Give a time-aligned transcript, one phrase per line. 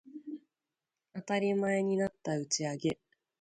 [1.13, 2.97] 当たり前になった打ち上げ